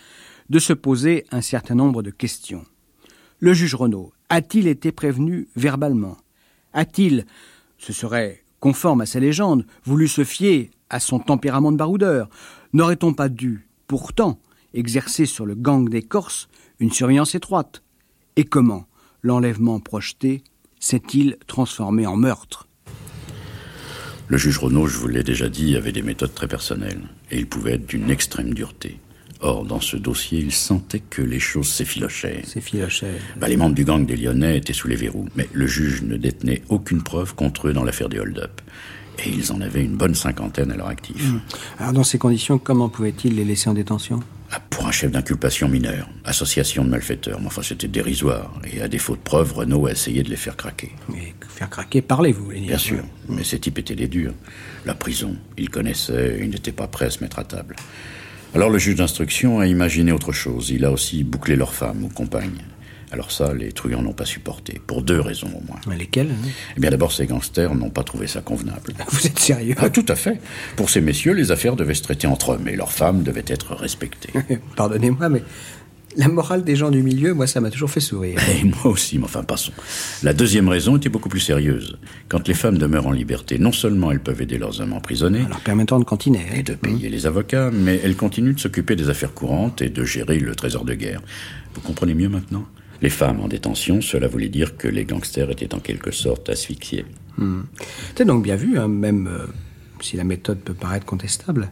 [0.51, 2.64] de se poser un certain nombre de questions.
[3.38, 6.16] Le juge Renaud a-t-il été prévenu verbalement?
[6.72, 7.27] A-t-il,
[7.79, 12.28] ce serait conforme à sa légende, voulu se fier à son tempérament de baroudeur
[12.72, 14.38] N'aurait-on pas dû, pourtant,
[14.72, 17.83] exercer sur le gang des Corses une surveillance étroite?
[18.37, 18.87] Et comment
[19.22, 20.42] l'enlèvement projeté
[20.81, 22.68] s'est-il transformé en meurtre?
[24.28, 27.46] Le juge Renaud, je vous l'ai déjà dit, avait des méthodes très personnelles, et il
[27.46, 28.98] pouvait être d'une extrême dureté.
[29.40, 32.42] Or, dans ce dossier, il sentait que les choses s'effilochaient.
[32.46, 33.18] S'effilochaient.
[33.37, 36.16] Bah, les membres du gang des Lyonnais étaient sous les verrous, mais le juge ne
[36.16, 38.62] détenait aucune preuve contre eux dans l'affaire des hold-up.
[39.18, 41.33] Et ils en avaient une bonne cinquantaine à leur actif.
[41.33, 41.40] Mmh.
[41.79, 44.20] Alors, dans ces conditions, comment pouvait-il les laisser en détention?
[44.51, 48.53] Ah, Pour un chef d'inculpation mineur, association de malfaiteurs, mais enfin c'était dérisoire.
[48.70, 50.92] Et à défaut de preuves, Renault a essayé de les faire craquer.
[51.09, 54.35] Mais faire craquer, parlez, vous voulez dire Bien sûr, mais ces types étaient des durs.
[54.85, 57.77] La prison, ils connaissaient, ils n'étaient pas prêts à se mettre à table.
[58.55, 60.68] Alors le juge d'instruction a imaginé autre chose.
[60.68, 62.61] Il a aussi bouclé leurs femmes ou compagnes.
[63.12, 65.81] Alors ça, les truands n'ont pas supporté, pour deux raisons au moins.
[65.87, 66.48] Mais lesquelles hein?
[66.77, 68.94] Eh bien d'abord, ces gangsters n'ont pas trouvé ça convenable.
[69.11, 69.75] Vous êtes sérieux?
[69.79, 70.40] Ah, tout à fait.
[70.77, 73.75] Pour ces messieurs, les affaires devaient se traiter entre hommes et leurs femmes devaient être
[73.75, 74.33] respectées.
[74.77, 75.42] Pardonnez-moi, mais
[76.16, 78.38] la morale des gens du milieu, moi, ça m'a toujours fait sourire.
[78.61, 79.72] Et moi aussi, mais enfin, passons.
[80.22, 81.98] La deuxième raison était beaucoup plus sérieuse.
[82.29, 85.61] Quand les femmes demeurent en liberté, non seulement elles peuvent aider leurs hommes emprisonnés, Alors
[85.61, 86.40] permettant de cantiner.
[86.51, 86.57] hein.
[86.59, 90.05] et de payer les avocats, mais elles continuent de s'occuper des affaires courantes et de
[90.05, 91.22] gérer le trésor de guerre.
[91.75, 92.66] Vous comprenez mieux maintenant?
[93.02, 97.04] Les femmes en détention, cela voulait dire que les gangsters étaient en quelque sorte asphyxiés.
[98.14, 99.46] C'est donc bien vu, hein, même euh,
[100.00, 101.70] si la méthode peut paraître contestable.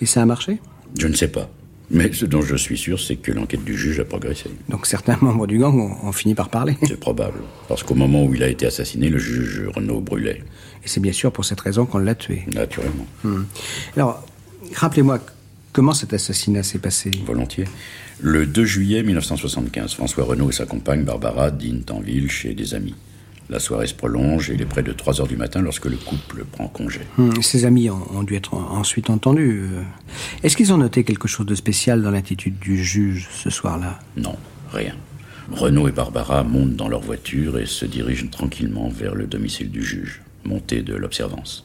[0.00, 0.60] Et ça a marché?
[0.96, 1.50] Je ne sais pas.
[1.90, 4.50] Mais ce dont je suis sûr, c'est que l'enquête du juge a progressé.
[4.68, 6.76] Donc certains membres du gang ont, ont fini par parler.
[6.86, 7.38] C'est probable.
[7.66, 10.42] Parce qu'au moment où il a été assassiné, le juge Renaud brûlait.
[10.84, 12.44] Et c'est bien sûr pour cette raison qu'on l'a tué.
[12.54, 13.06] Naturellement.
[13.96, 14.24] Alors,
[14.74, 15.18] rappelez-moi
[15.78, 17.08] comment cet assassinat s'est passé.
[17.24, 17.66] Volontiers.
[18.20, 22.74] Le 2 juillet 1975, François Renaud et sa compagne Barbara dînent en ville chez des
[22.74, 22.96] amis.
[23.48, 25.96] La soirée se prolonge et il est près de 3 heures du matin lorsque le
[25.96, 26.98] couple prend congé.
[27.16, 29.68] Hum, Ses amis ont, dû être en- ensuite entendus.
[29.72, 29.82] euh.
[30.42, 34.00] Est-ce qu'ils ont noté quelque chose de spécial dans l'attitude du juge ce soir-là?
[34.16, 34.34] Non,
[34.72, 34.96] rien.
[35.52, 39.84] Renaud et Barbara montent dans leur voiture et se dirigent tranquillement vers le domicile du
[39.84, 41.64] juge, monté de l'observance.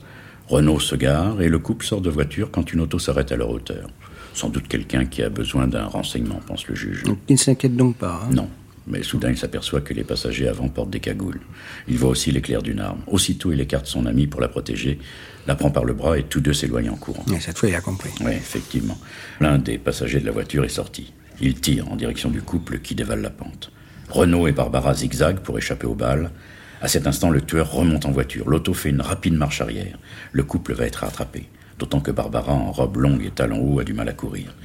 [0.50, 3.50] Renaud se gare et le couple sort de voiture quand une auto s'arrête à leur
[3.50, 3.90] hauteur.
[4.34, 7.04] Sans doute quelqu'un qui a besoin d'un renseignement, pense le juge.
[7.04, 8.22] Donc, Ils ne s'inquiètent donc pas.
[8.24, 8.50] hein Non,
[8.88, 11.40] mais soudain il s'aperçoit que les passagers avant portent des cagoules.
[11.88, 13.02] Il voit aussi l'éclair d'une arme.
[13.08, 15.00] Aussitôt il écarte son ami pour la protéger,
[15.48, 17.24] la prend par le bras et tous deux s'éloignent en courant.
[17.30, 18.10] Mais cette fois, il a compris.
[18.22, 18.98] Oui, effectivement.
[19.40, 21.14] L'un des passagers de la voiture est sorti.
[21.42, 23.72] Il tire en direction du couple qui dévale la pente.
[24.10, 26.32] Renaud et Barbara zigzaguent pour échapper aux balles.
[26.82, 28.50] À cet instant, le tueur remonte en voiture.
[28.50, 29.98] L'auto fait une rapide marche arrière.
[30.32, 31.46] Le couple va être rattrapé.
[31.84, 34.56] D'autant que Barbara, en robe longue et talons hauts, a du mal à courir.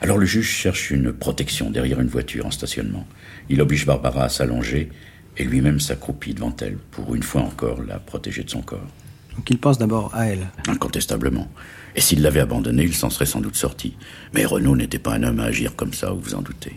[0.00, 3.06] Alors le juge cherche une protection derrière une voiture en stationnement.
[3.50, 4.88] Il oblige Barbara à s'allonger
[5.36, 8.88] et lui-même s'accroupit devant elle pour une fois encore la protéger de son corps.
[9.36, 10.46] Donc il pense d'abord à elle.
[10.66, 11.50] Incontestablement.
[11.96, 13.94] Et s'il l'avait abandonné, il s'en serait sans doute sorti.
[14.32, 16.72] Mais Renaud n'était pas un homme à agir comme ça, vous vous en doutez.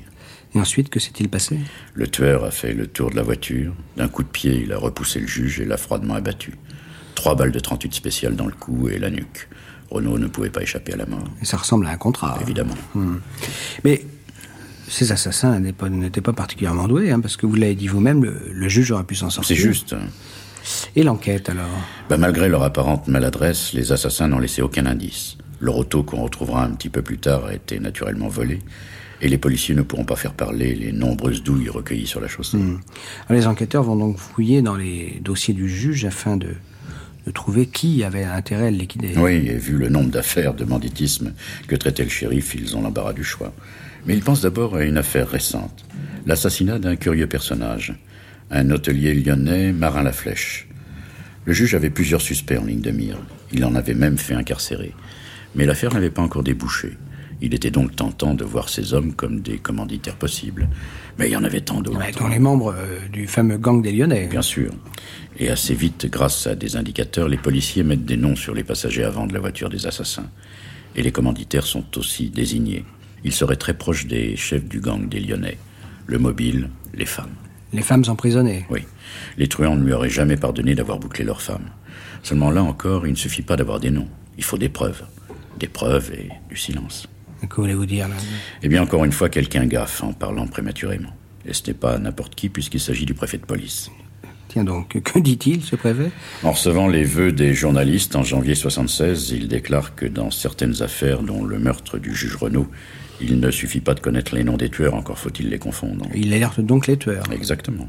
[0.54, 1.60] Et ensuite, que s'est-il passé?
[1.94, 3.74] Le tueur a fait le tour de la voiture.
[3.96, 6.56] D'un coup de pied, il a repoussé le juge et l'a froidement abattu.
[7.16, 9.48] Trois balles de 38 spéciales dans le cou et la nuque.
[9.90, 12.38] Renaud ne pouvait pas échapper à la mort, Et ça ressemble à un contrat.
[12.42, 12.76] évidemment.
[13.84, 14.04] Mais
[14.90, 18.70] ces assassins n'étaient pas, particulièrement doués, hein, parce que vous l'avez dit vous-même, le, le
[18.70, 19.56] juge aurait pu s'en sortir.
[19.56, 19.96] C'est juste.
[20.96, 21.70] Et l'enquête, alors?
[22.10, 25.38] Bah, malgré leur apparente maladresse, les assassins n'ont laissé aucun indice.
[25.60, 28.60] Leur auto, qu'on retrouvera un petit peu plus tard, a été naturellement volée.
[29.22, 32.58] Et les policiers ne pourront pas faire parler les nombreuses douilles recueillies sur la chaussée.
[32.58, 32.80] Hmm.
[33.30, 36.50] Les enquêteurs vont donc fouiller dans les dossiers du juge afin de,
[37.28, 39.12] de trouver qui avait intérêt à le liquider.
[39.18, 41.34] Oui, et vu le nombre d'affaires de banditisme
[41.68, 43.54] que traitait le shérif, ils ont l'embarras du choix.
[44.06, 45.84] Mais ils pensent d'abord à une affaire récente.
[46.26, 47.94] L'assassinat d'un curieux personnage.
[48.50, 50.70] Un hôtelier lyonnais, Marin Laflèche.
[51.44, 53.18] Le juge avait plusieurs suspects en ligne de mire.
[53.52, 54.94] Il en avait même fait incarcérer.
[55.54, 56.98] Mais l'affaire n'avait pas encore débouché.
[57.42, 60.70] Il était donc tentant de voir ces hommes comme des commanditaires possibles.
[61.18, 62.00] Mais il y en avait tant d'autres.
[62.20, 64.28] Dont les membres euh, du fameux gang des Lyonnais.
[64.28, 64.72] Bien sûr.
[65.40, 69.04] Et assez vite, grâce à des indicateurs, les policiers mettent des noms sur les passagers
[69.04, 70.30] avant de la voiture des assassins.
[70.96, 72.86] Et les commanditaires sont aussi désignés.
[73.24, 75.58] Ils seraient très proches des chefs du gang des Lyonnais.
[76.06, 77.36] Le mobile, les femmes.
[77.74, 78.66] Les femmes emprisonnées.
[78.70, 78.82] Oui.
[79.38, 81.70] Les truands ne lui auraient jamais pardonné d'avoir bouclé leurs femmes.
[82.24, 84.08] Seulement là encore, il ne suffit pas d'avoir des noms.
[84.38, 85.04] Il faut des preuves.
[85.60, 87.08] Des preuves et du silence.
[87.50, 88.16] Que voulez-vous dire là
[88.64, 91.14] Eh bien, encore une fois, quelqu'un gaffe en parlant prématurément.
[91.46, 93.92] Et ce n'est pas n'importe qui, puisqu'il s'agit du préfet de police.
[94.48, 96.10] Tiens donc, que dit-il, ce préfet
[96.44, 101.22] En recevant les vœux des journalistes en janvier 76, il déclare que dans certaines affaires,
[101.22, 102.68] dont le meurtre du juge Renaud,
[103.20, 106.06] il ne suffit pas de connaître les noms des tueurs, encore faut-il les confondre.
[106.14, 107.24] Il alerte donc les tueurs.
[107.32, 107.88] Exactement.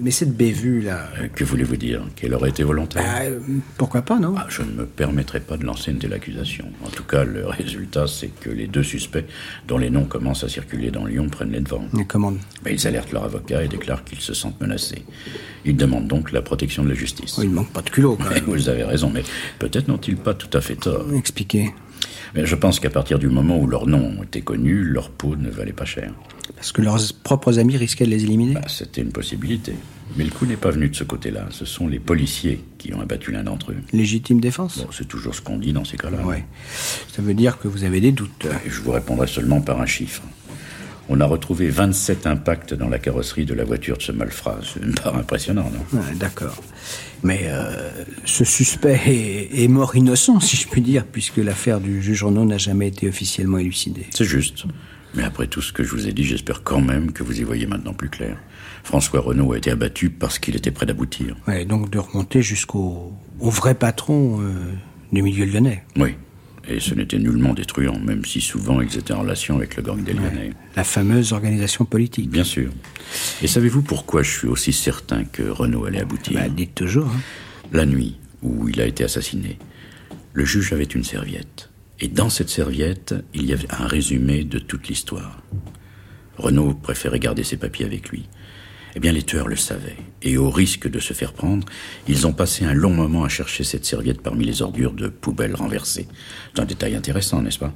[0.00, 2.02] Mais cette bévue, là, Euh, Que voulez-vous dire?
[2.16, 3.02] Qu'elle aurait été volontaire?
[3.02, 3.38] Bah, euh,
[3.76, 4.34] pourquoi pas, non?
[4.36, 6.66] Ah, Je ne me permettrai pas de lancer une telle accusation.
[6.84, 9.24] En tout cas, le résultat, c'est que les deux suspects,
[9.68, 11.84] dont les noms commencent à circuler dans Lyon, prennent les devants.
[11.92, 12.32] Mais comment
[12.64, 15.04] Mais ils alertent leur avocat et déclarent qu'ils se sentent menacés.
[15.64, 17.36] Ils demandent donc la protection de la justice.
[17.38, 18.44] Oh, Il manque pas de culot, quand même.
[18.46, 19.22] Vous avez raison, mais
[19.58, 21.04] peut-être n'ont-ils pas tout à fait tort.
[21.14, 21.70] Expliquez.
[22.34, 25.36] Mais je pense qu'à partir du moment où leurs noms ont été connus, leur peau
[25.36, 26.12] ne valait pas cher.
[26.56, 29.74] Parce que leurs propres amis risquaient de les éliminer Bah, C'était une possibilité.
[30.16, 31.46] Mais le coup n'est pas venu de ce côté-là.
[31.50, 33.76] Ce sont les policiers qui ont abattu l'un d'entre eux.
[33.92, 36.18] Légitime défense Bon, c'est toujours ce qu'on dit dans ces cas-là.
[36.24, 36.44] Ouais.
[37.12, 38.46] Ça veut dire que vous avez des doutes.
[38.66, 40.22] Et je vous répondrai seulement par un chiffre.
[41.12, 44.60] On a retrouvé 27 impacts dans la carrosserie de la voiture de ce malfrat.
[44.62, 46.62] C'est pas impressionnant, non Ouais, D'accord.
[47.24, 47.90] Mais euh,
[48.24, 52.44] ce suspect est, est mort innocent, si je puis dire, puisque l'affaire du juge Renaud
[52.44, 54.06] n'a jamais été officiellement élucidée.
[54.14, 54.64] C'est juste.
[55.14, 57.42] Mais après tout ce que je vous ai dit, j'espère quand même que vous y
[57.42, 58.36] voyez maintenant plus clair.
[58.84, 61.36] François Renaud a été abattu parce qu'il était prêt d'aboutir.
[61.48, 64.72] Ouais, donc de remonter jusqu'au au vrai patron euh,
[65.12, 65.84] du milieu lyonnais.
[65.96, 66.14] Oui.
[66.68, 69.82] Et ce n'était nullement des truands, même si souvent ils étaient en relation avec le
[69.82, 70.50] gang des Lyonnais.
[70.76, 72.30] La fameuse organisation politique.
[72.30, 72.70] Bien sûr.
[73.42, 77.08] Et savez-vous pourquoi je suis aussi certain que Renaud allait aboutir Bah, dites toujours.
[77.08, 77.20] hein.
[77.72, 79.58] La nuit où il a été assassiné,
[80.32, 81.70] le juge avait une serviette.
[81.98, 85.42] Et dans cette serviette, il y avait un résumé de toute l'histoire.
[86.38, 88.28] Renaud préférait garder ses papiers avec lui.
[88.96, 89.96] Eh bien, les tueurs le savaient.
[90.22, 91.66] Et au risque de se faire prendre,
[92.08, 95.54] ils ont passé un long moment à chercher cette serviette parmi les ordures de poubelles
[95.54, 96.08] renversées.
[96.54, 97.72] C'est un détail intéressant, n'est-ce pas?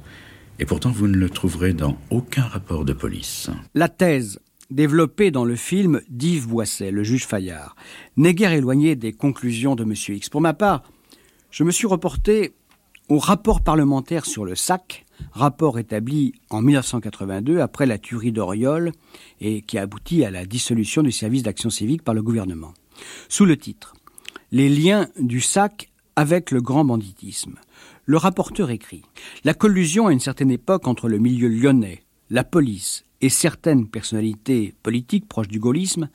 [0.59, 3.49] Et pourtant, vous ne le trouverez dans aucun rapport de police.
[3.73, 4.39] La thèse
[4.71, 7.75] développée dans le film d'Yves Boisset, le juge Fayard,
[8.17, 9.93] n'est guère éloignée des conclusions de M.
[9.93, 10.29] X.
[10.29, 10.83] Pour ma part,
[11.51, 12.53] je me suis reporté
[13.09, 18.91] au rapport parlementaire sur le SAC, rapport établi en 1982 après la tuerie d'Oriol
[19.41, 22.73] et qui a abouti à la dissolution du service d'action civique par le gouvernement.
[23.29, 23.93] Sous le titre
[24.51, 27.55] Les liens du SAC avec le grand banditisme.
[28.05, 29.03] Le rapporteur écrit
[29.43, 34.73] La collusion à une certaine époque entre le milieu lyonnais, la police et certaines personnalités
[34.83, 36.09] politiques proches du gaullisme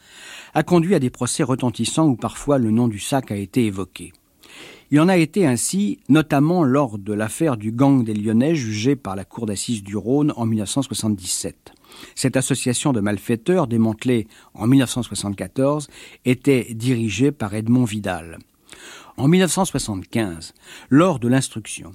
[0.54, 4.12] a conduit à des procès retentissants où parfois le nom du SAC a été évoqué.
[4.92, 9.14] Il en a été ainsi, notamment lors de l'affaire du gang des Lyonnais jugée par
[9.14, 11.72] la Cour d'assises du Rhône en 1977.
[12.16, 15.86] Cette association de malfaiteurs, démantelée en 1974,
[16.24, 18.38] était dirigée par Edmond Vidal.
[19.16, 20.54] En 1975,
[20.88, 21.92] lors de l'instruction,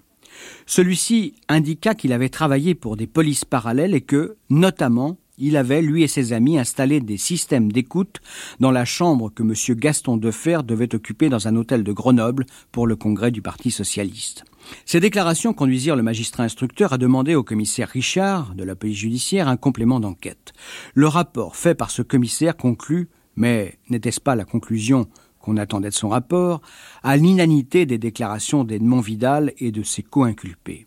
[0.65, 6.03] celui-ci indiqua qu'il avait travaillé pour des polices parallèles et que, notamment, il avait, lui
[6.03, 8.21] et ses amis, installé des systèmes d'écoute
[8.59, 9.53] dans la chambre que M.
[9.77, 14.45] Gaston Defer devait occuper dans un hôtel de Grenoble pour le congrès du Parti socialiste.
[14.86, 19.47] Ces déclarations conduisirent le magistrat instructeur à demander au commissaire Richard de la police judiciaire
[19.47, 20.53] un complément d'enquête.
[20.93, 25.07] Le rapport fait par ce commissaire conclut, mais n'était-ce pas la conclusion
[25.39, 26.61] qu'on attendait de son rapport,
[27.03, 30.86] à l'inanité des déclarations d'Edmond Vidal et de ses co-inculpés.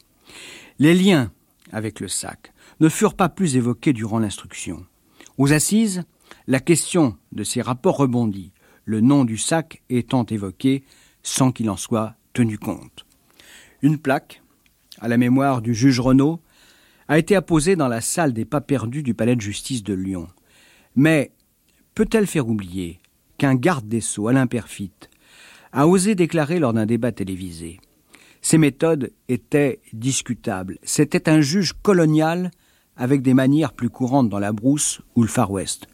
[0.81, 1.31] Les liens
[1.73, 4.85] avec le SAC ne furent pas plus évoqués durant l'instruction.
[5.37, 6.05] Aux assises,
[6.47, 8.53] la question de ces rapports rebondit,
[8.85, 10.85] le nom du SAC étant évoqué
[11.23, 13.07] sans qu'il en soit tenu compte.
[13.83, 14.43] Une plaque,
[15.01, 16.41] à la mémoire du juge Renaud,
[17.07, 20.29] a été apposée dans la salle des pas perdus du palais de justice de Lyon.
[20.97, 21.33] Mais
[21.95, 23.01] peut-elle faire oublier
[23.39, 24.93] qu'un garde des Sceaux, Alain Perfit,
[25.73, 27.81] a osé déclarer lors d'un débat télévisé
[28.43, 30.79] Ces méthodes étaient discutables.
[30.83, 32.51] C'était un juge colonial
[32.97, 35.87] avec des manières plus courantes dans la brousse ou le Far West.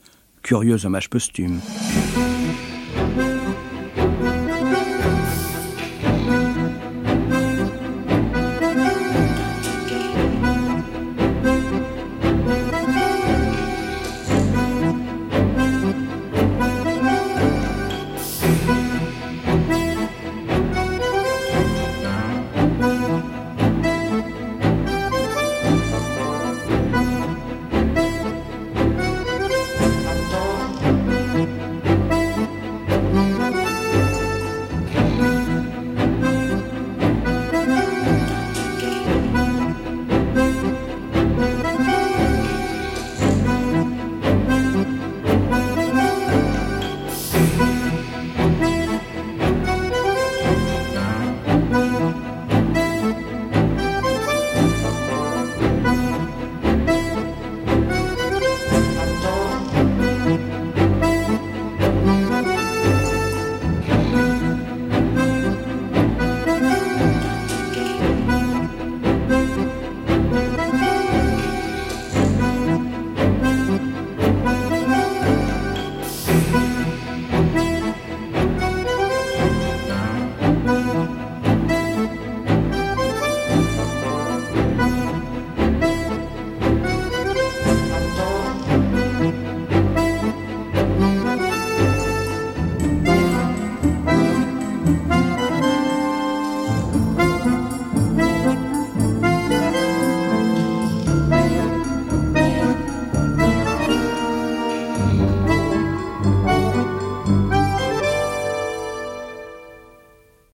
[0.43, 1.61] Curieux hommage posthume.